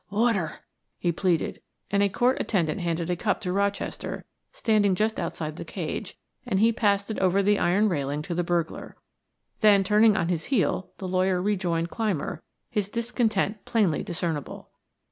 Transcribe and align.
"Water," 0.09 0.61
he 0.97 1.11
pleaded, 1.11 1.61
and 1.91 2.01
a 2.01 2.09
court 2.09 2.37
attendant 2.39 2.81
handed 2.81 3.11
a 3.11 3.15
cup 3.15 3.39
to 3.41 3.51
Rochester, 3.53 4.25
standing 4.51 4.95
just 4.95 5.19
outside 5.19 5.57
the 5.57 5.63
cage, 5.63 6.17
and 6.43 6.59
he 6.59 6.71
passed 6.71 7.11
it 7.11 7.19
over 7.19 7.43
the 7.43 7.59
iron 7.59 7.87
railing 7.87 8.23
to 8.23 8.33
the 8.33 8.43
burglar. 8.43 8.97
Then 9.59 9.83
turning 9.83 10.17
on 10.17 10.29
his 10.29 10.45
heel 10.45 10.89
the 10.97 11.07
lawyer 11.07 11.39
rejoined 11.39 11.91
Clymer, 11.91 12.41
his 12.71 12.89
discontent 12.89 13.63
plainly 13.63 14.01
discernible. 14.01 14.71